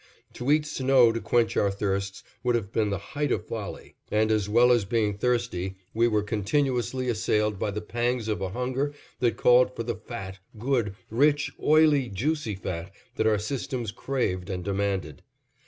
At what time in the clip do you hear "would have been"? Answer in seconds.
2.43-2.89